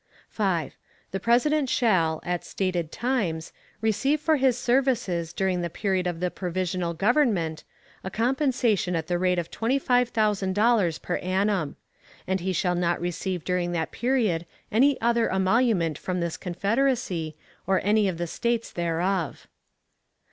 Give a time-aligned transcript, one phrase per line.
[0.29, 0.75] 5.
[1.11, 6.31] The President shall, at stated times, receive for his services during the period of the
[6.31, 7.63] Provisional Government
[8.03, 11.75] a compensation at the rate of twenty five thousand dollars per annum;
[12.25, 17.35] and he shall not receive during that period any other emolument from this Confederacy,
[17.67, 19.45] or any of the States thereof.